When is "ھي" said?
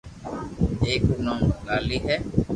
2.05-2.15